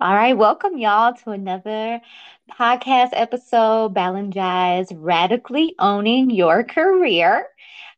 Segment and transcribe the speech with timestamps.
[0.00, 2.00] All right, welcome y'all to another
[2.52, 7.48] podcast episode, Balangize Radically Owning Your Career.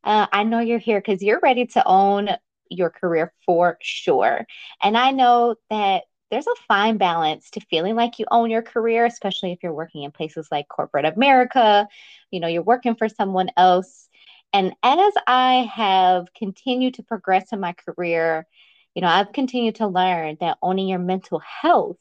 [0.03, 2.31] Uh, I know you're here because you're ready to own
[2.71, 4.47] your career for sure.
[4.83, 9.05] And I know that there's a fine balance to feeling like you own your career,
[9.05, 11.87] especially if you're working in places like corporate America,
[12.31, 14.09] you know, you're working for someone else.
[14.55, 18.47] And as I have continued to progress in my career,
[18.95, 21.97] you know, I've continued to learn that owning your mental health,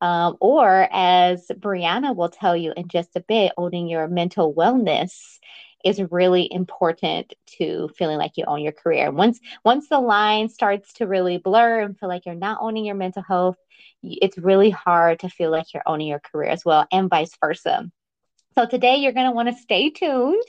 [0.00, 5.38] um, or as BreAnna will tell you in just a bit, owning your mental wellness
[5.84, 9.10] is really important to feeling like you own your career.
[9.10, 12.94] Once once the line starts to really blur and feel like you're not owning your
[12.94, 13.56] mental health,
[14.02, 17.90] it's really hard to feel like you're owning your career as well, and vice versa.
[18.58, 20.42] So today you're going to want to stay tuned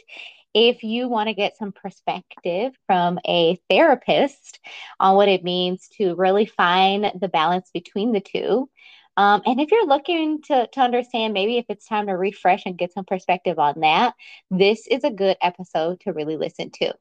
[0.54, 4.60] if you want to get some perspective from a therapist
[5.00, 8.70] on what it means to really find the balance between the two.
[9.18, 12.78] Um, and if you're looking to, to understand maybe if it's time to refresh and
[12.78, 14.14] get some perspective on that,
[14.50, 16.94] this is a good episode to really listen to.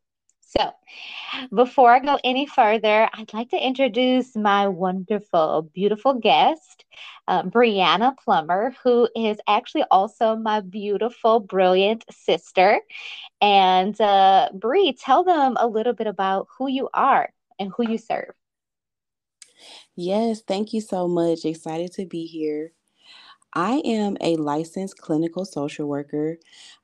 [0.51, 0.73] So,
[1.55, 6.85] before I go any further, I'd like to introduce my wonderful, beautiful guest,
[7.29, 12.81] uh, BreAnna Plummer, who is actually also my beautiful, brilliant sister.
[13.41, 17.99] And uh, Brie, tell them a little bit about who you are and who you
[17.99, 18.35] serve.
[19.95, 21.45] Yes, thank you so much.
[21.45, 22.73] Excited to be here.
[23.55, 26.39] I am a licensed clinical social worker.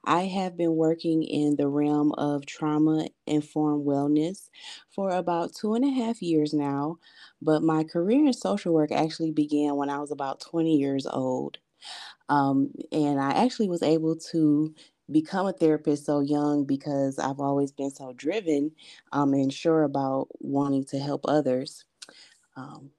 [0.04, 4.48] I have been working in the realm of trauma informed wellness
[4.90, 6.98] for about two and a half years now,
[7.40, 11.58] but my career in social work actually began when I was about 20 years old.
[12.28, 14.74] Um, and I actually was able to
[15.10, 18.72] become a therapist so young because I've always been so driven
[19.12, 21.84] um, and sure about wanting to help others.
[22.56, 22.90] Um,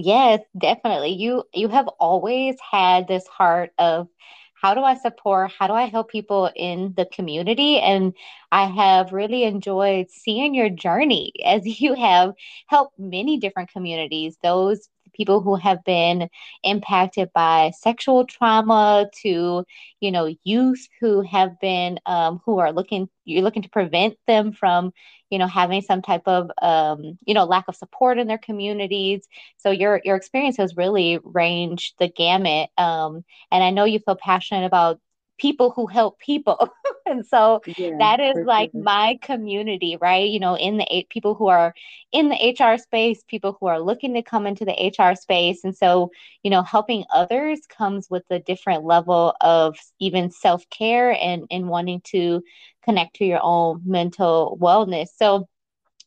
[0.00, 1.10] Yes, definitely.
[1.14, 4.08] You you have always had this heart of
[4.54, 7.78] how do I support, how do I help people in the community?
[7.78, 8.12] And
[8.52, 12.34] I have really enjoyed seeing your journey as you have
[12.68, 16.30] helped many different communities, those people who have been
[16.62, 19.64] impacted by sexual trauma to,
[20.00, 24.52] you know, youth who have been um, who are looking you're looking to prevent them
[24.52, 24.92] from
[25.30, 29.26] you know having some type of um, you know lack of support in their communities.
[29.58, 32.70] So your your experience has really ranged the gamut.
[32.78, 35.00] Um, and i know you feel passionate about
[35.38, 36.68] people who help people.
[37.06, 40.28] And so yeah, that is like my community right?
[40.28, 41.72] You know in the eight people who are
[42.12, 45.64] in the hr space people who are looking to come into the hr space.
[45.64, 46.10] And so
[46.42, 52.02] you know helping others comes with a different level of even self-care and and wanting
[52.12, 52.42] to
[52.84, 55.08] connect to your own mental wellness.
[55.16, 55.48] So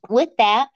[0.08, 0.68] with that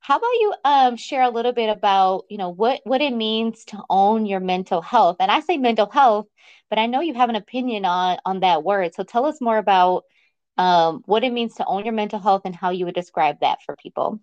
[0.00, 3.64] how about you um, share a little bit about you know what what it means
[3.66, 5.16] to own your mental health?
[5.20, 6.26] And i say mental health
[6.70, 8.94] but I know you have an opinion on on that word.
[8.94, 10.04] So tell us more about
[10.58, 13.62] um, what it means to own your mental health and how you would describe that
[13.64, 14.20] for people.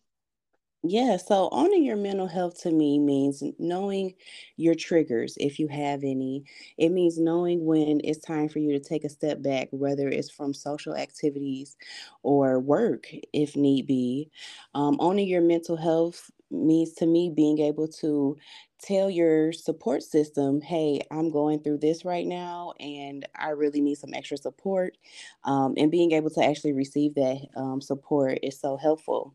[0.87, 4.13] Yeah, so owning your mental health to me means knowing
[4.55, 6.43] your triggers, if you have any.
[6.77, 10.29] It means knowing when it's time for you to take a step back, whether it's
[10.29, 11.75] from social activities
[12.21, 14.29] or work, if need be.
[14.75, 18.37] Um, owning your mental health means to me being able to
[18.81, 23.95] tell your support system, hey, I'm going through this right now and I really need
[23.95, 24.97] some extra support.
[25.43, 29.33] Um, and being able to actually receive that um, support is so helpful.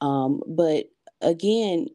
[0.00, 0.86] Um, but
[1.20, 1.88] again,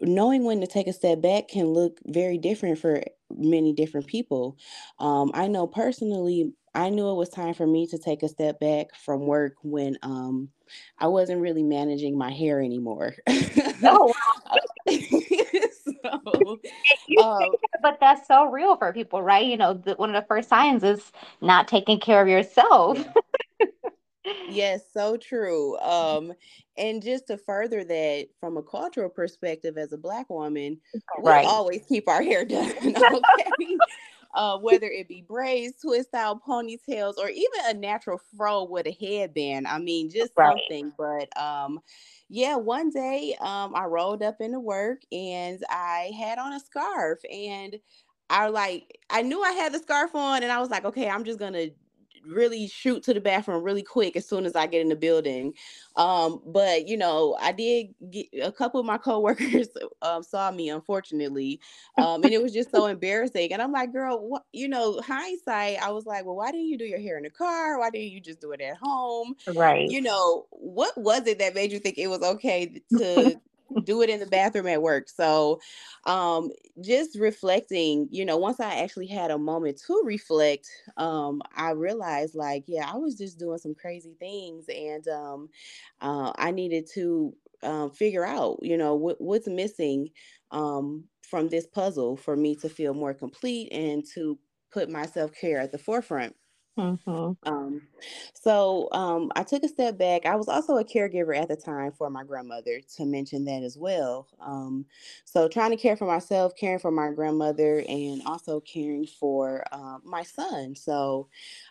[0.00, 4.56] knowing when to take a step back can look very different for many different people.
[4.98, 8.60] Um, I know personally, I knew it was time for me to take a step
[8.60, 10.48] back from work when um,
[10.98, 13.14] I wasn't really managing my hair anymore.
[13.82, 14.12] Oh,
[16.12, 16.58] um,
[17.82, 19.46] but that's so real for people, right?
[19.46, 22.98] You know, the, one of the first signs is not taking care of yourself.
[24.50, 25.78] Yes, so true.
[25.78, 26.32] Um,
[26.76, 30.80] and just to further that, from a cultural perspective, as a black woman,
[31.18, 31.44] right.
[31.44, 32.72] we always keep our hair done.
[32.82, 33.76] Okay.
[34.34, 38.92] Uh, whether it be braids, twist out ponytails, or even a natural fro with a
[38.92, 39.66] headband.
[39.66, 40.58] I mean, just right.
[40.68, 40.92] something.
[40.96, 41.80] But um,
[42.28, 47.20] yeah, one day um, I rolled up into work and I had on a scarf
[47.30, 47.76] and
[48.30, 51.24] I like I knew I had the scarf on and I was like, okay, I'm
[51.24, 51.68] just gonna
[52.26, 55.54] really shoot to the bathroom really quick as soon as I get in the building.
[55.96, 59.68] Um, but you know, I did get a couple of my coworkers
[60.02, 61.60] um, saw me, unfortunately,
[61.98, 63.52] um, and it was just so embarrassing.
[63.52, 64.44] And I'm like, girl, what?
[64.52, 67.30] You know, hindsight, I was like, well, why didn't you do your hair in the
[67.30, 67.78] car?
[67.78, 69.34] Why didn't you just do it at home?
[69.54, 69.88] Right.
[69.88, 73.40] You know, what was it that made you think it was okay to
[73.84, 75.08] do it in the bathroom at work.
[75.08, 75.60] So,
[76.04, 81.70] um, just reflecting, you know, once I actually had a moment to reflect, um, I
[81.72, 85.48] realized like, yeah, I was just doing some crazy things, and um,
[86.00, 90.10] uh, I needed to um, figure out, you know, what, what's missing
[90.50, 94.38] um, from this puzzle for me to feel more complete and to
[94.70, 96.34] put my self care at the forefront.
[96.78, 97.32] Mm-hmm.
[97.42, 97.82] Um,
[98.34, 100.26] so um, I took a step back.
[100.26, 103.76] I was also a caregiver at the time for my grandmother, to mention that as
[103.76, 104.28] well.
[104.40, 104.86] Um,
[105.24, 109.98] so trying to care for myself, caring for my grandmother, and also caring for uh,
[110.04, 110.76] my son.
[110.76, 111.28] So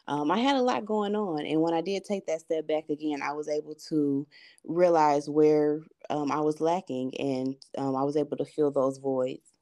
[0.08, 1.46] um, I had a lot going on.
[1.46, 4.28] And when I did take that step back again, I was able to
[4.66, 9.57] realize where um, I was lacking and um, I was able to fill those voids.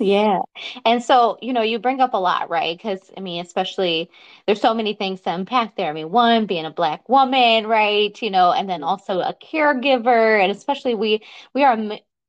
[0.00, 0.40] Yeah.
[0.84, 2.76] And so, you know, you bring up a lot, right?
[2.76, 4.10] Because, I mean, especially
[4.46, 5.88] there's so many things to unpack there.
[5.88, 8.20] I mean, one, being a Black woman, right?
[8.20, 8.88] You know, and then mm-hmm.
[8.88, 10.42] also a caregiver.
[10.42, 11.22] And especially we
[11.54, 11.76] we are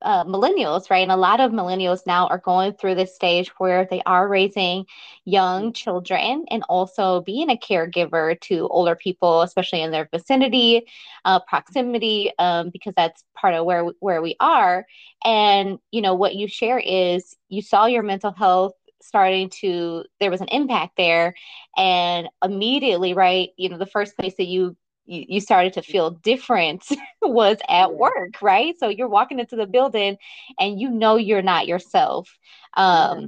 [0.02, 1.02] uh, millennials, right?
[1.02, 4.84] And a lot of millennials now are going through this stage where they are raising
[5.24, 10.86] young children and also being a caregiver to older people, especially in their vicinity,
[11.24, 14.86] uh, proximity, um, because that's part of where where we are.
[15.24, 18.72] And you know what you share is you saw your mental health
[19.02, 21.34] starting to there was an impact there
[21.76, 24.74] and immediately right you know the first place that you
[25.06, 26.84] you, you started to feel different
[27.22, 28.74] was at work, right?
[28.78, 30.16] So you're walking into the building
[30.58, 32.28] and you know you're not yourself.
[32.76, 33.26] Um, yeah.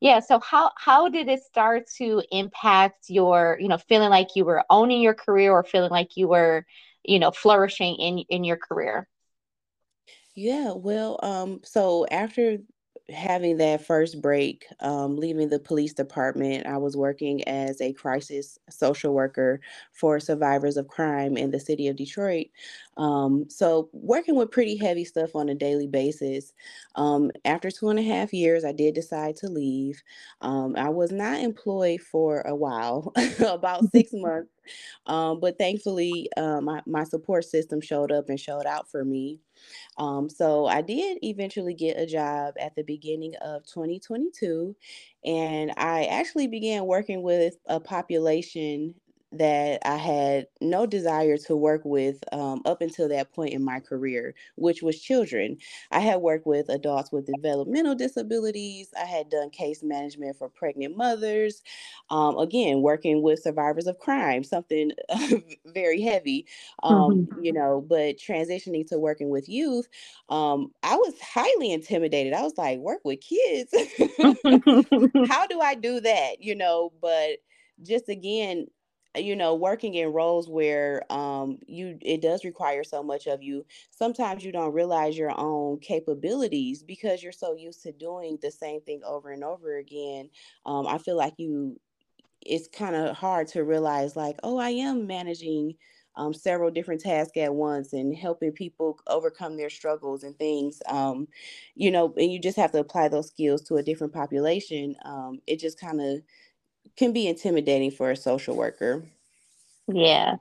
[0.00, 4.44] Yeah, so how how did it start to impact your, you know, feeling like you
[4.44, 6.64] were owning your career or feeling like you were,
[7.04, 9.08] you know, flourishing in in your career?
[10.34, 12.58] Yeah, well, um, so after
[13.10, 18.58] having that first break, um, leaving the police department, I was working as a crisis
[18.68, 19.60] social worker
[19.92, 22.48] for survivors of crime in the city of Detroit.
[22.96, 26.52] Um, so, working with pretty heavy stuff on a daily basis.
[26.96, 30.02] Um, after two and a half years, I did decide to leave.
[30.40, 34.50] Um, I was not employed for a while, about six months,
[35.06, 39.40] um, but thankfully, uh, my, my support system showed up and showed out for me.
[39.96, 44.76] Um, so I did eventually get a job at the beginning of 2022,
[45.24, 48.94] and I actually began working with a population
[49.32, 53.78] that I had no desire to work with um, up until that point in my
[53.80, 55.58] career, which was children.
[55.90, 58.92] I had worked with adults with developmental disabilities.
[58.98, 61.62] I had done case management for pregnant mothers.
[62.10, 64.92] Um, again, working with survivors of crime, something
[65.66, 66.46] very heavy,
[66.82, 67.40] um, Mm-hmm.
[67.40, 69.88] you know, but transitioning to working with youth,
[70.30, 72.32] um, I was highly intimidated.
[72.32, 73.74] I was like, work with kids?
[75.22, 76.42] How do I do that?
[76.42, 77.38] You know, but
[77.82, 78.66] just again,
[79.18, 83.64] you know working in roles where um you it does require so much of you
[83.90, 88.80] sometimes you don't realize your own capabilities because you're so used to doing the same
[88.82, 90.30] thing over and over again
[90.66, 91.78] um i feel like you
[92.42, 95.74] it's kind of hard to realize like oh i am managing
[96.16, 101.28] um, several different tasks at once and helping people overcome their struggles and things um,
[101.76, 105.40] you know and you just have to apply those skills to a different population um,
[105.46, 106.22] it just kind of
[106.98, 109.04] can be intimidating for a social worker.
[109.88, 110.36] Yeah.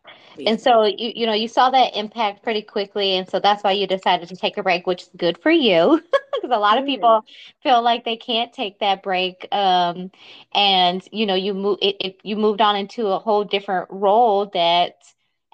[0.45, 3.73] And so you you know, you saw that impact pretty quickly and so that's why
[3.73, 6.01] you decided to take a break, which is good for you
[6.35, 7.23] because a lot of people
[7.63, 10.11] feel like they can't take that break um
[10.53, 14.47] and you know, you move it, it you moved on into a whole different role
[14.53, 14.95] that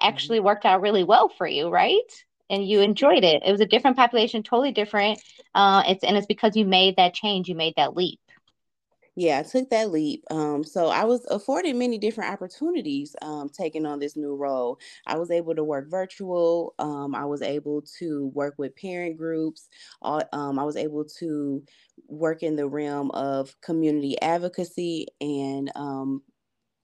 [0.00, 2.00] actually worked out really well for you, right?
[2.50, 3.42] And you enjoyed it.
[3.44, 5.20] It was a different population, totally different.
[5.54, 8.18] Uh it's and it's because you made that change, you made that leap.
[9.16, 10.24] Yeah, I took that leap.
[10.30, 14.78] Um, so I was afforded many different opportunities um, taking on this new role.
[15.06, 16.74] I was able to work virtual.
[16.80, 19.68] Um, I was able to work with parent groups.
[20.02, 21.62] Uh, I was able to
[22.08, 26.22] work in the realm of community advocacy and um,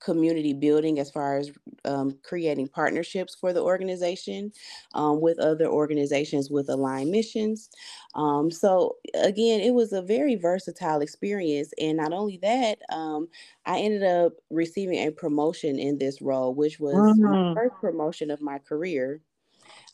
[0.01, 1.51] community building as far as
[1.85, 4.51] um, creating partnerships for the organization
[4.93, 7.69] um, with other organizations with aligned missions.
[8.15, 11.73] Um, so, again, it was a very versatile experience.
[11.79, 13.29] And not only that, um,
[13.65, 17.61] I ended up receiving a promotion in this role, which was my Mm.
[17.61, 19.21] first promotion of my career.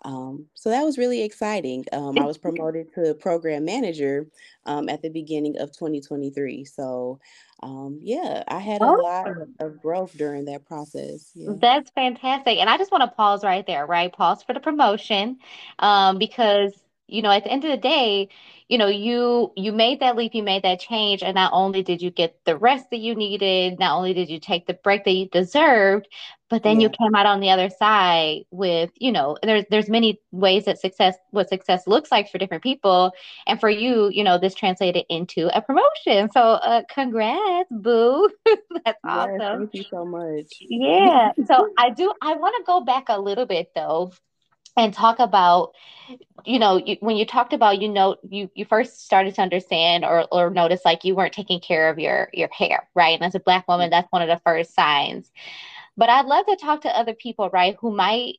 [0.03, 1.85] Um, so that was really exciting.
[1.91, 4.27] Um, I was promoted to program manager
[4.65, 6.65] um, at the beginning of 2023.
[6.65, 7.19] So,
[7.63, 9.27] um, yeah, I had a lot
[9.59, 11.31] of growth during that process.
[11.33, 11.53] Yeah.
[11.59, 12.57] That's fantastic.
[12.57, 14.11] And I just want to pause right there, right?
[14.11, 15.39] Pause for the promotion.
[15.79, 16.73] Um, because
[17.07, 18.27] you know, at the end of the day,
[18.67, 22.01] you know, you you made that leap, you made that change, and not only did
[22.01, 25.11] you get the rest that you needed, not only did you take the break that
[25.11, 26.07] you deserved,
[26.49, 30.21] but then you came out on the other side with, you know, there's there's many
[30.31, 33.11] ways that success what success looks like for different people,
[33.47, 36.29] and for you, you know, this translated into a promotion.
[36.31, 38.29] So, uh, congrats, boo.
[38.85, 39.41] That's Yes, awesome.
[39.51, 40.63] thank you so much.
[40.69, 41.31] Yeah.
[41.45, 44.11] So I do, I want to go back a little bit though
[44.77, 45.73] and talk about
[46.45, 50.05] you know you, when you talked about you know you you first started to understand
[50.05, 53.35] or or notice like you weren't taking care of your your hair right and as
[53.35, 55.31] a black woman that's one of the first signs
[55.97, 58.35] but i'd love to talk to other people right who might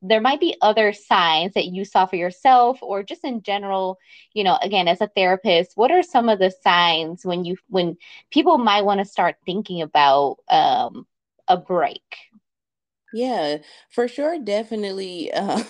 [0.00, 3.98] there might be other signs that you saw for yourself or just in general
[4.32, 7.96] you know again as a therapist what are some of the signs when you when
[8.30, 11.06] people might want to start thinking about um
[11.48, 12.02] a break
[13.14, 13.58] Yeah,
[13.90, 15.30] for sure, definitely.
[15.42, 15.62] Uh,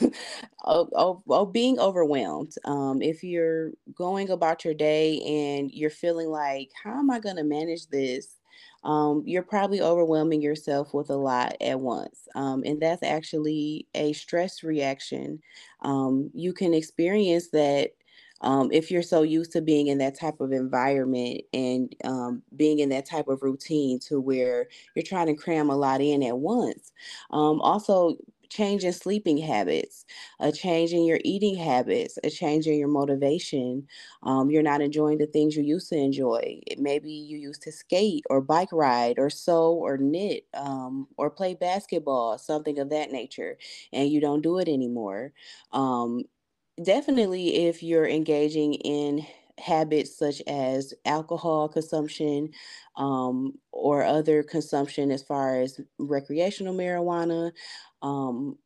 [0.64, 2.52] oh, oh, oh, being overwhelmed.
[2.64, 7.37] Um, if you're going about your day and you're feeling like, how am I going
[7.37, 8.37] to manage this?
[8.85, 12.29] Um, you're probably overwhelming yourself with a lot at once.
[12.35, 15.41] Um, and that's actually a stress reaction.
[15.83, 17.93] Um, you can experience that
[18.41, 22.81] um, if you're so used to being in that type of environment and um, being
[22.81, 26.39] in that type of routine to where you're trying to cram a lot in at
[26.39, 26.93] once.
[27.31, 28.17] Um, also,
[28.52, 30.04] change in sleeping habits,
[30.40, 33.88] a change in your eating habits, a change in your motivation.
[34.23, 36.61] Um, you're not enjoying the things you used to enjoy.
[36.78, 41.54] Maybe you used to skate or bike ride or sew or knit um, or play
[41.54, 43.59] basketball, something of that nature,
[43.92, 45.32] and you don't do it anymore.
[45.73, 46.23] Um,
[46.82, 49.26] definitely, if you're engaging in
[49.62, 52.50] habits such as alcohol consumption
[52.97, 57.52] um, or other consumption as far as recreational marijuana
[58.02, 58.59] um,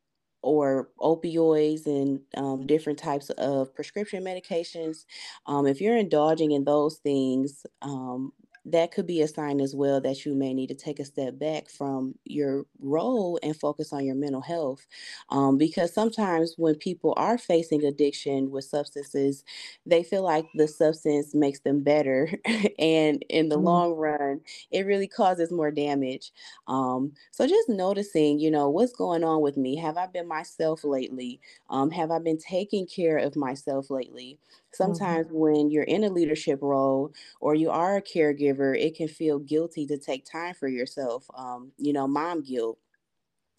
[0.43, 5.07] or opioids and um, different types of prescription medications.
[5.47, 8.33] Um, if you're indulging in those things, um,
[8.67, 11.39] that could be a sign as well that you may need to take a step
[11.39, 14.87] back from your role and focus on your mental health.
[15.31, 19.45] Um, because sometimes when people are facing addiction with substances,
[19.85, 22.29] they feel like the substance makes them better.
[22.79, 23.57] and in the Mhm.
[23.59, 26.33] long run, it really causes more damage.
[26.67, 29.77] Um, so just noticing, you know, what's going on with me?
[29.77, 31.41] Have I been myself lately?
[31.71, 34.39] Um, have I been taking care of myself lately?
[34.83, 35.16] Mhm.
[35.16, 39.38] Sometimes when you're in a leadership role or you are a caregiver, it can feel
[39.38, 41.26] guilty to take time for yourself.
[41.35, 42.78] Um, you know, mom guilt.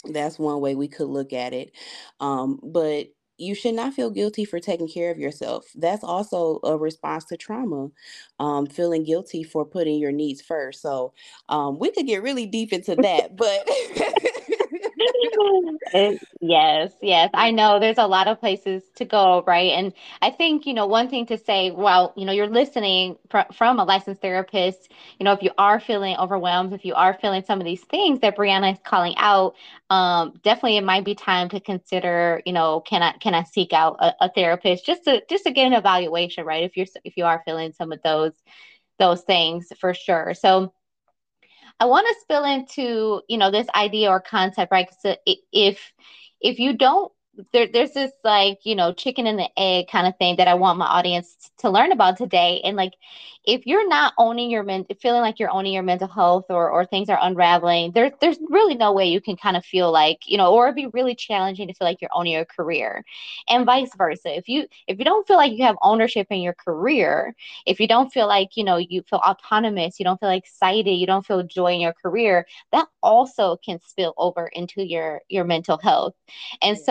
[0.06, 1.72] That's one way we could look at it.
[2.20, 3.08] Um, but
[3.40, 5.66] you should not feel guilty for taking care of yourself.
[5.76, 7.90] That's also a response to trauma,
[8.40, 10.82] um, feeling guilty for putting your needs first.
[10.82, 11.14] So
[11.50, 13.68] um, we could get really deep into that, but
[16.42, 17.30] Yes, yes.
[17.34, 19.72] I know there's a lot of places to go, right?
[19.72, 23.40] And I think, you know, one thing to say, well, you know, you're listening fr
[23.54, 27.44] from a licensed therapist, you know, if you are feeling overwhelmed, if you are feeling
[27.46, 29.56] some of these things that BreAnna is calling out,
[29.90, 33.74] um, definitely it might be time to consider, you know, can I can I seek
[33.74, 36.64] out a, a therapist just to just to get an evaluation, right?
[36.64, 38.34] If you're if you are feeling some of those
[39.00, 40.34] those things for sure.
[40.34, 40.74] So
[41.80, 44.88] I want to spill into, you know, this idea or concept, right?
[45.00, 45.94] So if
[46.42, 47.12] if you don't
[47.54, 50.56] there, there's this like you know chicken and the egg kind of thing that I
[50.56, 52.62] want my audience to learn about today.
[52.64, 52.94] And like,
[53.46, 56.86] if you're not owning your men, feeling like you're owning your mental health or or
[56.86, 60.38] things are unraveling, there's there's really no way you can kind of feel like you
[60.38, 63.04] know, or it'd be really challenging to feel like you're owning your career,
[63.50, 64.36] and vice versa.
[64.36, 67.88] If you if you don't feel like you have ownership in your career, if you
[67.88, 71.44] don't feel like you know you feel autonomous, you don't feel excited, you don't feel
[71.44, 76.14] joy in your career, that also can spill over into your your mental health
[76.62, 76.84] and yeah.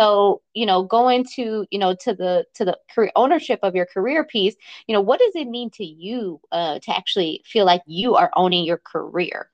[0.55, 4.25] You know, going to, you know, to the to the career ownership of your career
[4.25, 8.15] piece, you know, what does it mean to you uh, to actually feel like you
[8.17, 9.51] are owning your career?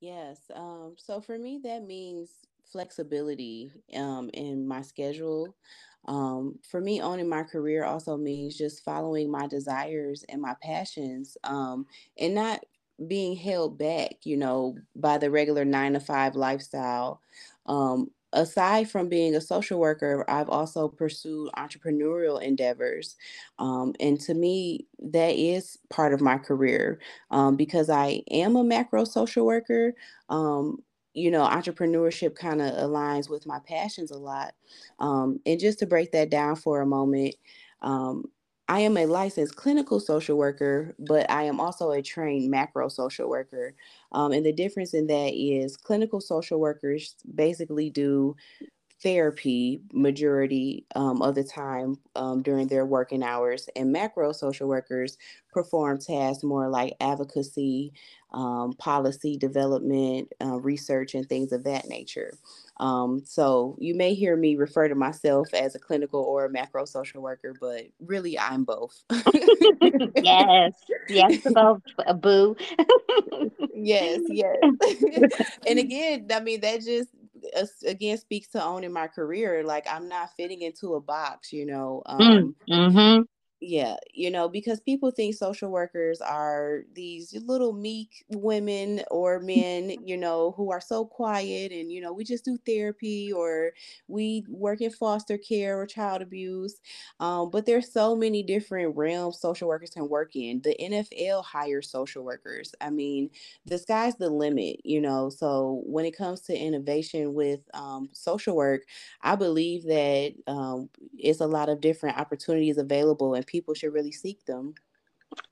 [0.00, 0.50] Yes.
[0.54, 2.30] Um, so for me, that means
[2.64, 5.54] flexibility um, in my schedule.
[6.06, 11.36] Um, for me, owning my career also means just following my desires and my passions
[11.44, 11.86] um,
[12.18, 12.60] and not
[13.06, 17.20] being held back, you know, by the regular nine to five lifestyle.
[17.66, 23.16] Um, aside from being a social worker, I've also pursued entrepreneurial endeavors.
[23.58, 28.64] Um, and to me, that is part of my career um, because I am a
[28.64, 29.94] macro social worker.
[30.28, 30.78] Um,
[31.14, 34.54] you know, entrepreneurship kind of aligns with my passions a lot.
[35.00, 37.34] Um, and just to break that down for a moment,
[37.82, 38.24] um,
[38.68, 43.28] I am a licensed clinical social worker, but I am also a trained macro social
[43.28, 43.74] worker.
[44.12, 48.36] Um, and the difference in that is clinical social workers basically do
[49.02, 55.18] therapy majority um, of the time um, during their working hours and macro social workers
[55.52, 57.92] perform tasks more like advocacy
[58.32, 62.34] um, policy development uh, research and things of that nature
[62.80, 66.84] um, so you may hear me refer to myself as a clinical or a macro
[66.84, 69.02] social worker but really i'm both
[70.22, 70.72] yes
[71.08, 71.82] yes both
[72.20, 72.56] boo
[73.74, 74.56] yes yes
[75.66, 77.08] and again i mean that just
[77.86, 79.62] again speaks to owning my career.
[79.64, 82.02] Like I'm not fitting into a box, you know.
[82.08, 83.22] Mm, um, mm-hmm
[83.60, 89.90] yeah you know because people think social workers are these little meek women or men
[90.06, 93.72] you know who are so quiet and you know we just do therapy or
[94.06, 96.80] we work in foster care or child abuse
[97.18, 100.60] um, but there's so many different realms social workers can work in.
[100.62, 102.74] The nfl hires social workers.
[102.80, 103.30] I mean
[103.66, 108.54] the sky's the limit you know so when it comes to innovation with um, social
[108.56, 108.82] work
[109.22, 110.88] i believe that um,
[111.18, 114.74] it's a lot of different opportunities available and people should really seek them.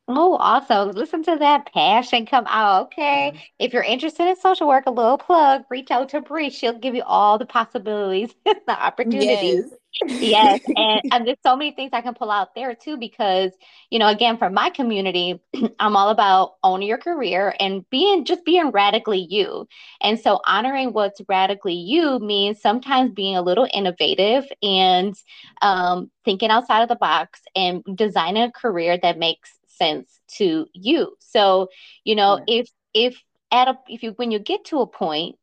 [0.08, 2.86] Oh, also listen to that passion come out.
[2.86, 3.42] Okay.
[3.58, 6.50] If you're interested in social work, a little plug, reach out to Bree.
[6.50, 9.64] She'll give you all the possibilities, the opportunities.
[9.70, 10.60] Yes yes.
[10.76, 13.52] And, and there's so many things I can pull out there too, because,
[13.90, 15.40] you know, again, from my community,
[15.78, 19.66] I'm all about owning your career and being just being radically you.
[20.00, 25.14] And so honoring what's radically you means sometimes being a little innovative and
[25.62, 31.16] um, thinking outside of the box and designing a career that makes sense to you.
[31.20, 31.68] So,
[32.04, 32.60] you know, yeah.
[32.60, 33.22] if, if,
[33.52, 35.36] at a, if you when you get to a point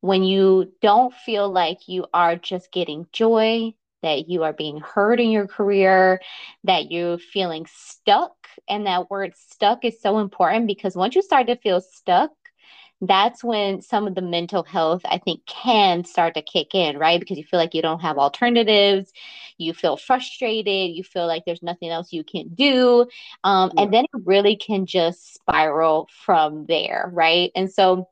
[0.00, 5.20] when you don't feel like you are just getting joy, that you are being heard
[5.20, 6.20] in your career,
[6.64, 8.32] that you're feeling stuck.
[8.68, 12.30] And that word stuck is so important because once you start to feel stuck,
[13.02, 17.20] that's when some of the mental health I think can start to kick in, right?
[17.20, 19.12] Because you feel like you don't have alternatives,
[19.58, 23.06] you feel frustrated, you feel like there's nothing else you can do.
[23.44, 23.82] Um, yeah.
[23.82, 27.50] And then it really can just spiral from there, right?
[27.54, 28.08] And so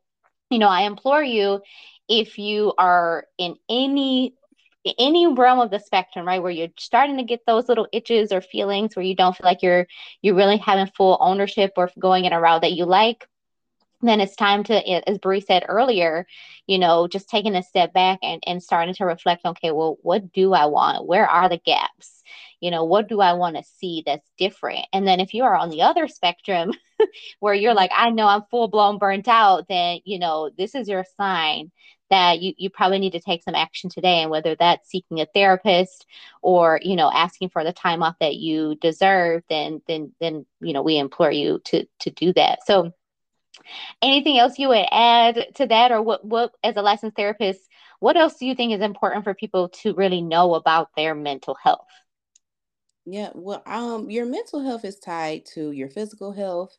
[0.55, 1.61] you know, I implore you
[2.09, 4.35] if you are in any
[4.99, 8.41] any realm of the spectrum right where you're starting to get those little itches or
[8.41, 9.87] feelings where you don't feel like you're
[10.23, 13.27] you're really having full ownership or going in a route that you like
[14.09, 16.27] then it's time to as Bree said earlier
[16.67, 20.33] you know just taking a step back and, and starting to reflect okay well what
[20.33, 22.23] do i want where are the gaps
[22.61, 25.57] you know what do i want to see that's different and then if you are
[25.57, 26.73] on the other spectrum
[27.41, 30.89] where you're like, I know I'm full blown burnt out, then, you know, this is
[30.89, 31.71] your sign
[32.11, 34.23] that you, you probably need to take some action today.
[34.23, 36.07] And whether that's seeking a therapist
[36.43, 40.73] or, you know, asking for the time off that you deserve, then, then, then, you
[40.73, 42.61] know, we implore you to, to do that.
[42.67, 42.93] So
[44.03, 47.61] anything else you would add to that or what, what, as a licensed therapist,
[48.01, 51.57] what else do you think is important for people to really know about their mental
[51.63, 51.87] health?
[53.07, 56.77] Yeah, well, um, your mental health is tied to your physical health.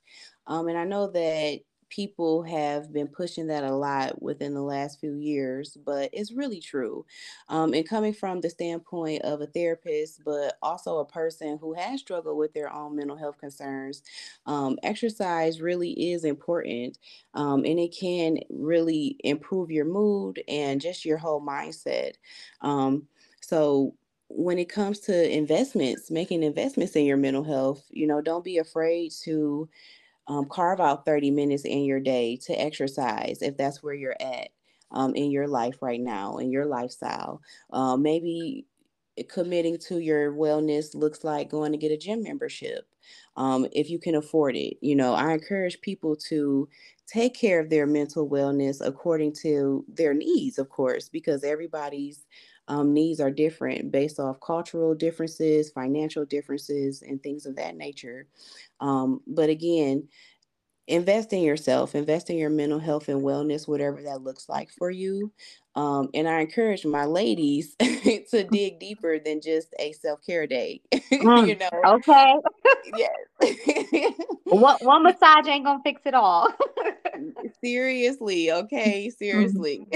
[0.47, 1.59] Um, and I know that
[1.95, 6.59] people have been pushing that a lot within the last few years, but it's really
[6.59, 7.05] true.
[7.47, 12.01] Um, and coming from the standpoint of a therapist, but also a person who has
[12.01, 14.03] struggled with their own mental health concerns,
[14.45, 16.97] um, exercise really is important.
[17.33, 22.15] Um, and it can really improve your mood and just your whole mindset.
[22.61, 23.07] Um,
[23.41, 23.95] so,
[24.27, 28.57] when it comes to investments, making investments in your mental health, you know, don't be
[28.57, 29.69] afraid to
[30.27, 34.49] um, carve out 30 minutes in your day to exercise if that's where you're at
[34.91, 37.41] um, in your life right now, in your lifestyle.
[37.71, 38.65] Uh, maybe
[39.29, 42.85] committing to your wellness looks like going to get a gym membership
[43.37, 44.77] um, if you can afford it.
[44.81, 46.67] You know, I encourage people to
[47.07, 52.25] take care of their mental wellness according to their needs, of course, because everybody's
[52.67, 58.27] um, needs are different based off cultural differences, financial differences, and things of that nature.
[58.79, 60.07] Um, but again,
[60.87, 64.91] invest in yourself, invest in your mental health and wellness, whatever that looks like for
[64.91, 65.31] you.
[65.75, 70.81] Um, and I encourage my ladies to dig deeper than just a self care day.
[71.15, 72.35] Mm, you know, okay.
[72.97, 74.13] yes.
[74.43, 76.53] one, one massage ain't gonna fix it all.
[77.63, 79.87] seriously, okay, seriously.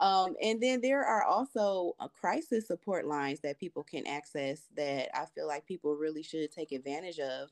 [0.00, 5.08] um, and then there are also uh, crisis support lines that people can access that
[5.16, 7.50] I feel like people really should take advantage of.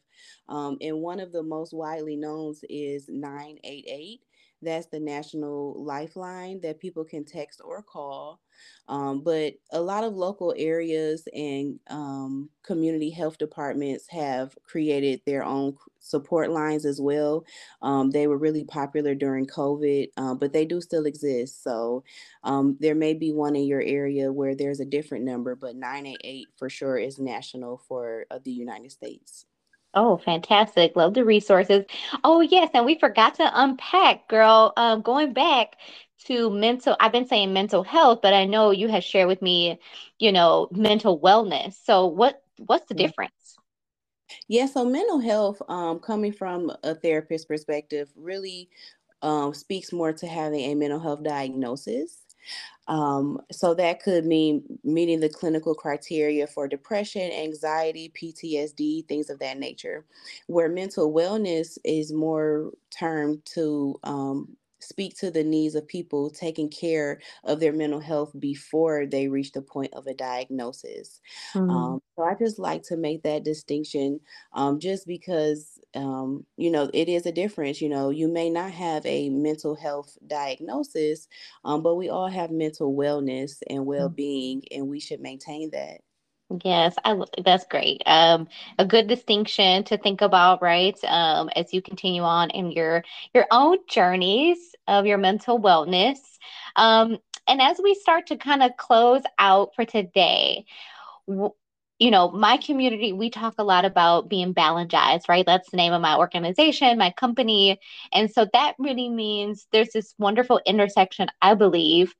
[0.48, 4.20] Um, and one of the most widely known is 988
[4.62, 8.40] That's the national lifeline that people can text or call.
[8.88, 15.44] Um, but a lot of local areas and um, community health departments have created their
[15.44, 17.44] own support lines as well.
[17.80, 21.62] Um, they were really popular during COVID, uh, but they do still exist.
[21.62, 22.04] So
[22.44, 26.48] um, there may be one in your area where there's a different number, but 988
[26.56, 29.46] for sure is national for uh, the United States.
[29.94, 30.96] Oh, fantastic.
[30.96, 31.84] Love the resources.
[32.24, 32.70] Oh, yes.
[32.74, 34.72] And we forgot to unpack, girl.
[34.76, 35.76] Um, going back
[36.26, 39.78] to mental, I've been saying mental health, but I know you had shared with me,
[40.18, 41.74] you know, mental wellness.
[41.84, 43.58] So what what's the difference?
[44.48, 48.68] Yeah, so mental health, um, coming from a therapist perspective, really
[49.22, 52.21] um, speaks more to having a mental health diagnosis.
[52.88, 59.38] Um, so that could mean meeting the clinical criteria for depression, anxiety, PTSD, things of
[59.38, 60.04] that nature.
[60.46, 66.68] Where mental wellness is more termed to um, speak to the needs of people taking
[66.68, 71.20] care of their mental health before they reach the point of a diagnosis.
[71.54, 71.70] Mm.
[71.70, 74.20] Um, so I just like to make that distinction
[74.52, 77.80] um, just because, um, you know, it is a difference.
[77.80, 81.28] You know, you may not have a mental health diagnosis,
[81.64, 86.00] um, but we all have mental wellness and well being, and we should maintain that.
[86.64, 88.02] Yes, I that's great.
[88.04, 88.46] Um,
[88.78, 90.96] a good distinction to think about, right?
[91.04, 96.18] Um, as you continue on in your your own journeys of your mental wellness.
[96.76, 100.66] Um, and as we start to kind of close out for today,
[101.28, 101.52] w-
[102.02, 105.46] you know, my community, we talk a lot about being balanced, right?
[105.46, 107.78] That's the name of my organization, my company.
[108.12, 112.12] And so that really means there's this wonderful intersection, I believe,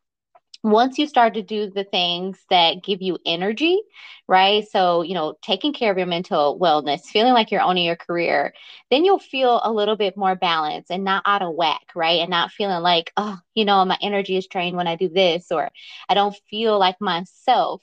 [0.63, 3.83] once you start to do the things that give you energy,
[4.29, 4.65] right?
[4.71, 8.55] So, you know, taking care of your mental wellness, feeling like you're owning your career,
[8.89, 12.21] then you'll feel a little bit more balanced and not out of whack, right?
[12.21, 15.51] And not feeling like, oh, you know, my energy is drained when I do this,
[15.51, 15.71] or
[16.09, 17.83] I don't feel like myself.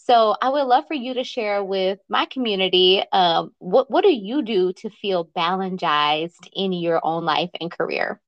[0.00, 4.12] So, I would love for you to share with my community um, what what do
[4.12, 8.20] you do to feel balanced in your own life and career?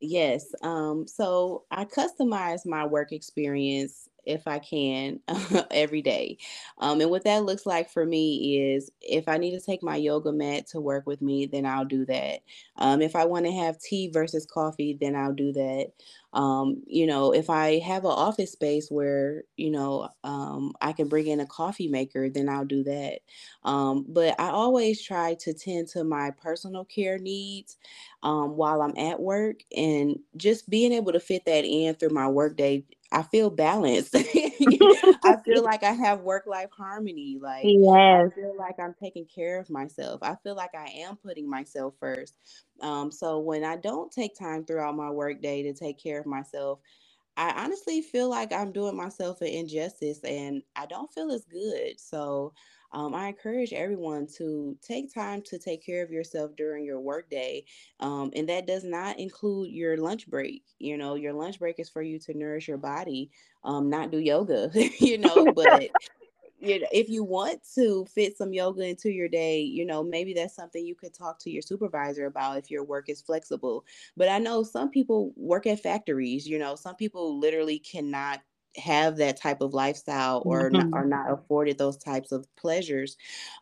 [0.00, 0.46] Yes.
[0.62, 5.20] Um, so I customize my work experience if I can
[5.70, 6.38] every day.
[6.78, 9.96] Um, and what that looks like for me is if I need to take my
[9.96, 12.40] yoga mat to work with me, then I'll do that.
[12.76, 15.86] Um, if I want to have tea versus coffee, then I'll do that.
[16.32, 21.08] Um, you know, if I have an office space where, you know, um, I can
[21.08, 23.20] bring in a coffee maker, then I'll do that.
[23.64, 27.78] Um, but I always try to tend to my personal care needs
[28.22, 32.28] um, while I'm at work and just being able to fit that in through my
[32.28, 34.14] workday I feel balanced.
[35.24, 37.38] I feel like I have work life harmony.
[37.40, 38.12] Like yes.
[38.12, 40.22] I feel like I'm taking care of myself.
[40.22, 42.34] I feel like I am putting myself first.
[42.82, 46.26] Um, so when I don't take time throughout my work day to take care of
[46.26, 46.80] myself,
[47.36, 52.00] I honestly feel like I'm doing myself an injustice and I don't feel as good.
[52.00, 52.54] So
[52.92, 57.64] um, I encourage everyone to take time to take care of yourself during your workday.
[58.00, 60.64] Um, and that does not include your lunch break.
[60.78, 63.30] You know, your lunch break is for you to nourish your body,
[63.64, 65.90] um, not do yoga, you know, but
[66.58, 70.32] you know, if you want to fit some yoga into your day, you know, maybe
[70.32, 73.84] that's something you could talk to your supervisor about if your work is flexible.
[74.16, 78.40] But I know some people work at factories, you know, some people literally cannot
[78.76, 80.90] have that type of lifestyle or mm-hmm.
[80.90, 83.16] not, are not afforded those types of pleasures.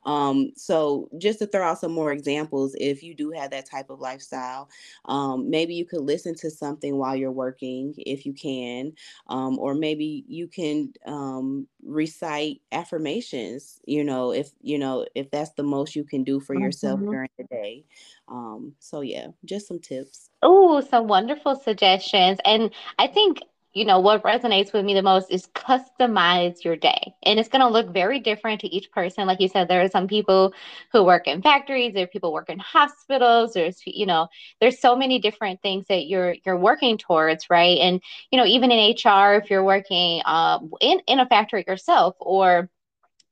[0.05, 3.91] Um, so just to throw out some more examples, if you do have that type
[3.91, 4.69] of lifestyle,
[5.07, 8.93] um, maybe you could listen to something while you're working if you can,
[9.29, 13.81] um, or maybe you can um, recite affirmations.
[13.87, 16.65] You know, if you know if that's the most you can do for mm-hmm.
[16.65, 17.85] yourself during the day.
[18.29, 20.31] Um, so yeah, just some tips.
[20.43, 22.39] Oh, some wonderful suggestions.
[22.45, 23.41] And I think
[23.75, 27.13] you know, what resonates with me the most is customize your day.
[27.25, 29.27] And it's going to look very different to each person.
[29.27, 30.55] Like you said, there are some people
[30.93, 34.29] who work in factories, there are people work in hospitals, there's, you know,
[34.61, 37.79] there's so many different things that you're, you're working towards, right?
[37.79, 42.15] And, you know, even in HR, if you're working um, in, in a factory yourself
[42.21, 42.71] or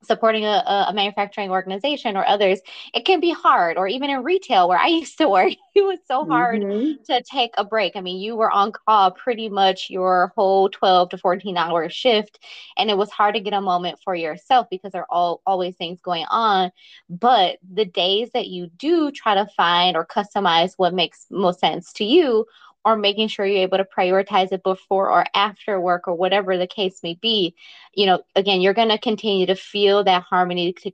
[0.03, 2.59] supporting a, a, manufacturing organization or others,
[2.93, 3.77] it can be hard.
[3.77, 7.03] Or even in retail, where I used to work, it was so hard mm-hmm.
[7.11, 7.95] to take a break.
[7.95, 12.39] I mean, you were on call pretty much your whole 12 to 14 hour shift,
[12.77, 15.75] and it was hard to get a moment for yourself because there are all, always
[15.75, 16.71] things going on.
[17.09, 21.93] But the days that you do try to find or customize what makes most sense
[21.93, 22.45] to you
[22.85, 26.67] or making sure you're able to prioritize it before or after work or whatever the
[26.67, 27.55] case may be
[27.93, 30.91] you know again you're going to continue to feel that harmony to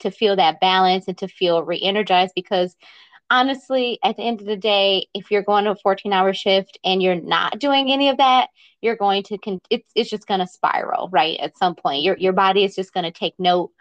[0.00, 2.76] to feel that balance and to feel re-energized because
[3.32, 6.78] honestly, at the end of the day, if you're going to a 14 hour shift
[6.84, 8.48] and you're not doing any of that,
[8.82, 11.40] you're going to, con- it's, it's just going to spiral, right?
[11.40, 13.72] At some point, your, your body is just going to take note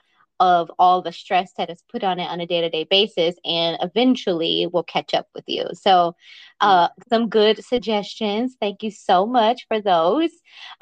[0.42, 4.68] of all the stress that is put on it on a day-to-day basis and eventually
[4.74, 5.66] will catch up with you.
[5.74, 6.16] So
[6.60, 8.58] uh, some good suggestions.
[8.60, 10.32] Thank you so much for those.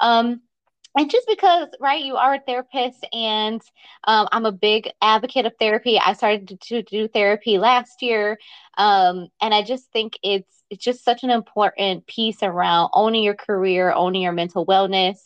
[0.00, 0.40] Um,
[0.96, 3.60] and just because right you are a therapist and
[4.04, 8.38] um, i'm a big advocate of therapy i started to, to do therapy last year
[8.78, 13.34] um, and i just think it's it's just such an important piece around owning your
[13.34, 15.18] career owning your mental wellness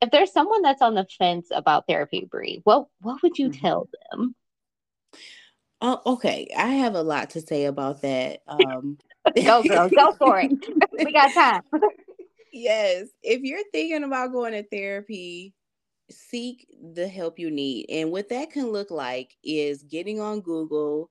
[0.00, 3.60] if there's someone that's on the fence about therapy Bree, what what would you mm-hmm.
[3.60, 4.34] tell them
[5.86, 6.48] Oh, okay.
[6.56, 8.40] I have a lot to say about that.
[8.48, 8.96] Um,
[9.42, 10.50] go, girl, go for it.
[10.92, 11.62] we got time
[12.54, 13.08] yes.
[13.22, 15.54] If you're thinking about going to therapy,
[16.10, 17.86] seek the help you need.
[17.88, 21.10] And what that can look like is getting on Google,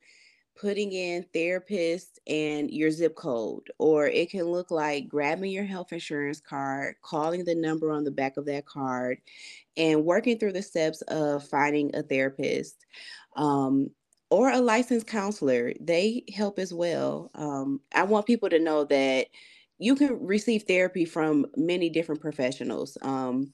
[0.56, 5.92] putting in therapist and your zip code, or it can look like grabbing your health
[5.92, 9.18] insurance card, calling the number on the back of that card,
[9.76, 12.86] and working through the steps of finding a therapist.
[13.36, 13.90] Um,
[14.30, 17.30] or a licensed counselor, they help as well.
[17.36, 19.28] Um, I want people to know that
[19.84, 22.98] you can receive therapy from many different professionals.
[23.02, 23.54] Um,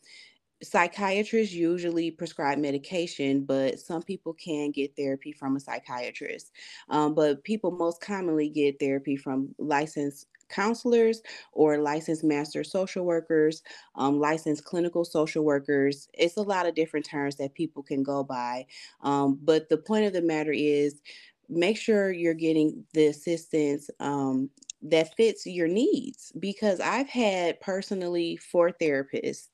[0.61, 6.51] psychiatrists usually prescribe medication, but some people can get therapy from a psychiatrist.
[6.89, 13.63] Um, but people most commonly get therapy from licensed counselors or licensed master social workers,
[13.95, 16.09] um, licensed clinical social workers.
[16.13, 18.67] It's a lot of different terms that people can go by.
[19.01, 21.01] Um, but the point of the matter is,
[21.49, 28.37] make sure you're getting the assistance um, that fits your needs because I've had personally
[28.37, 29.47] four therapists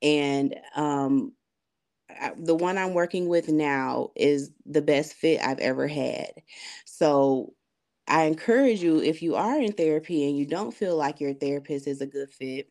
[0.00, 1.32] and um,
[2.38, 6.30] the one I'm working with now is the best fit I've ever had.
[6.84, 7.54] So
[8.08, 11.86] I encourage you if you are in therapy and you don't feel like your therapist
[11.86, 12.68] is a good fit,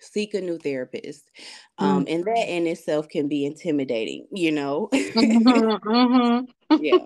[0.00, 1.30] seek a new therapist.
[1.78, 2.14] Um, mm-hmm.
[2.14, 4.88] And that in itself can be intimidating, you know?
[4.92, 6.76] mm-hmm, mm-hmm.
[6.84, 6.98] yeah.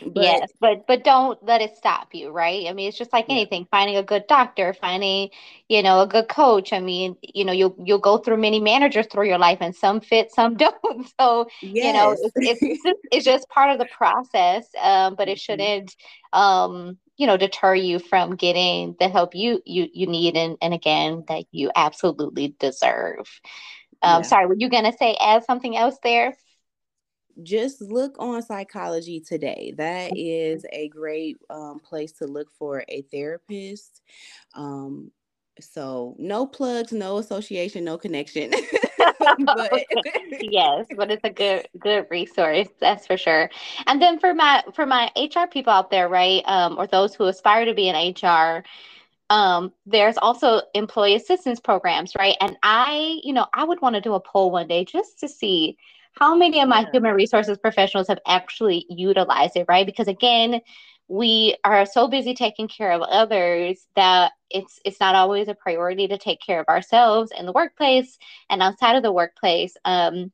[0.00, 2.66] But, yes, but but don't let it stop you, right?
[2.68, 3.34] I mean, it's just like yeah.
[3.34, 5.30] anything, finding a good doctor, finding,
[5.68, 6.72] you know, a good coach.
[6.72, 10.00] I mean, you know, you'll you'll go through many managers through your life and some
[10.00, 11.12] fit, some don't.
[11.18, 11.84] So, yes.
[11.86, 14.68] you know, it's it's just, it's just part of the process.
[14.80, 15.52] Um, but it mm-hmm.
[15.52, 15.96] shouldn't
[16.32, 20.74] um, you know, deter you from getting the help you you you need and and
[20.74, 23.40] again that you absolutely deserve.
[24.02, 24.28] Um, yeah.
[24.28, 26.36] sorry, were you gonna say add something else there?
[27.42, 29.74] Just look on psychology today.
[29.76, 34.02] That is a great um, place to look for a therapist.
[34.54, 35.10] Um,
[35.60, 38.52] so no plugs no association no connection.
[39.38, 39.84] But...
[40.40, 43.50] yes but it's a good good resource that's for sure.
[43.86, 47.24] And then for my for my hr people out there right um, or those who
[47.24, 48.62] aspire to be in hr
[49.28, 52.36] um, there's also employee assistance programs right?
[52.40, 55.28] And i you know i would want to do a poll one day just to
[55.28, 55.78] see
[56.18, 56.90] how many of my yeah.
[56.92, 59.86] human resources professionals have actually utilized it, right?
[59.86, 60.60] Because again,
[61.08, 66.08] we are so busy taking care of others that it's it's not always a priority
[66.08, 68.18] to take care of ourselves in the workplace
[68.50, 69.76] and outside of the workplace.
[69.84, 70.32] Um,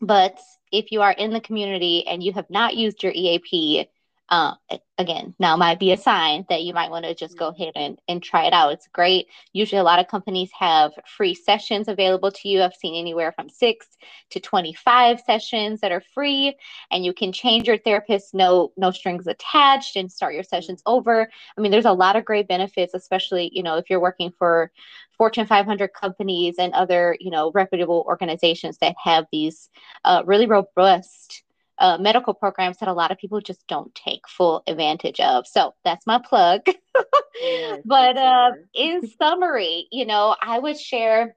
[0.00, 0.38] but
[0.72, 3.88] if you are in the community and you have not used your EAP,
[4.30, 4.54] uh,
[4.98, 7.98] again, now might be a sign that you might want to just go ahead and,
[8.08, 8.72] and try it out.
[8.72, 9.28] It's great.
[9.54, 12.62] Usually, a lot of companies have free sessions available to you.
[12.62, 13.86] I've seen anywhere from six
[14.30, 16.54] to 25 sessions that are free,
[16.90, 21.30] and you can change your therapist, no, no strings attached, and start your sessions over.
[21.56, 24.70] I mean, there's a lot of great benefits, especially, you know, if you're working for
[25.16, 29.70] Fortune 500 companies and other, you know, reputable organizations that have these
[30.04, 31.44] uh, really robust
[31.78, 35.46] uh, medical programs that a lot of people just don't take full advantage of.
[35.46, 36.62] So that's my plug.
[37.42, 41.36] yes, but uh, in summary, you know, I would share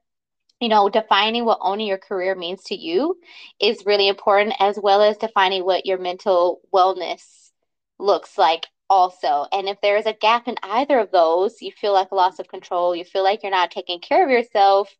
[0.60, 3.18] you know, defining what owning your career means to you
[3.60, 7.50] is really important, as well as defining what your mental wellness
[7.98, 9.48] looks like, also.
[9.52, 12.38] And if there is a gap in either of those, you feel like a loss
[12.38, 14.96] of control, you feel like you're not taking care of yourself,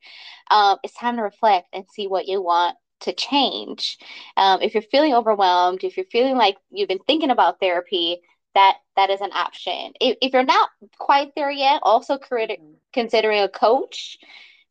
[0.50, 3.98] um, it's time to reflect and see what you want to change.
[4.38, 8.22] Um, if you're feeling overwhelmed, if you're feeling like you've been thinking about therapy,
[8.56, 9.94] that that is an option.
[10.00, 12.74] If, if you're not quite there yet, also mm-hmm.
[12.94, 14.18] considering a coach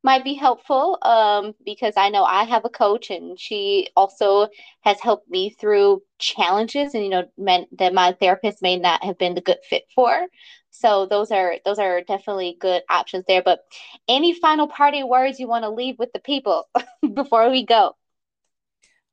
[0.02, 4.48] might be helpful um, because I know I have a coach and she also
[4.80, 9.18] has helped me through challenges and you know meant that my therapist may not have
[9.18, 10.26] been the good fit for.
[10.70, 13.42] So those are those are definitely good options there.
[13.42, 13.60] But
[14.08, 16.68] any final parting words you want to leave with the people
[17.14, 17.96] before we go?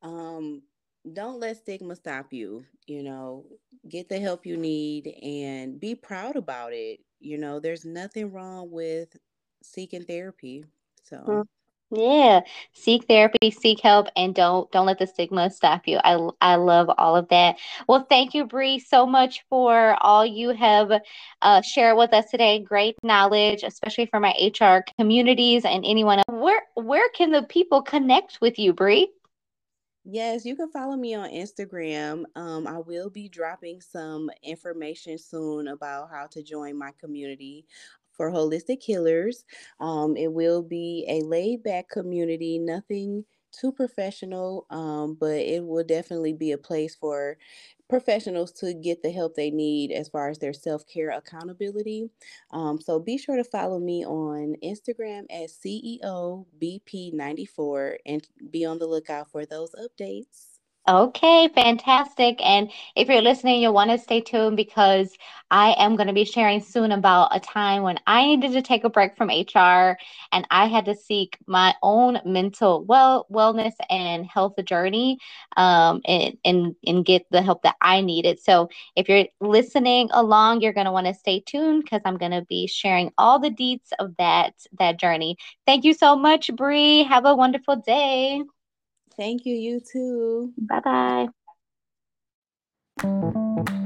[0.02, 0.64] Um,
[1.12, 2.66] don't let stigma stop you.
[2.88, 3.46] You know,
[3.88, 7.00] get the help you need and be proud about it.
[7.20, 9.16] You know, there's nothing wrong with
[9.62, 10.66] seeking therapy.
[11.04, 11.46] So, Mm.
[11.92, 12.42] Yeah,
[12.74, 16.00] seek therapy, seek help, and don't don't let the stigma stop you.
[16.04, 17.58] I I love all of that.
[17.88, 20.92] Well, thank you, Bree, so much for all you have
[21.42, 22.60] uh, shared with us today.
[22.60, 26.20] Great knowledge, especially for my HR communities and anyone.
[26.20, 26.26] Else.
[26.30, 29.10] Where where can the people connect with you, Bree?
[30.10, 32.24] Yes, you can follow me on Instagram.
[32.36, 37.66] Um, I will be dropping some information soon about how to join my community
[38.14, 39.44] for holistic healers.
[39.82, 45.84] Um, it will be a laid back community, nothing too professional, um, but it will
[45.84, 47.38] definitely be a place for
[47.90, 52.10] professionals to get the help they need as far as their self care accountability.
[52.52, 58.80] Um, so be sure to follow me on Instagram at CEO BP94 and be on
[58.80, 60.57] the lookout for those updates.
[60.88, 62.40] Okay, fantastic.
[62.42, 65.18] And if you're listening, you'll want to stay tuned because
[65.52, 68.86] I am going to be sharing soon about a time when I needed to take
[68.86, 69.98] a break from HR
[70.32, 75.18] and I had to seek my own mental well wellness and health journey
[75.58, 78.40] um, and, and, and get the help that I needed.
[78.40, 82.32] So if you're listening along, you're going to want to stay tuned because I'm going
[82.32, 85.36] to be sharing all the deets of that that journey.
[85.66, 87.04] Thank you so much, Bree.
[87.04, 88.44] Have a wonderful day.
[89.18, 90.54] Thank you, you too.
[90.58, 91.30] Bye
[93.04, 93.78] bye.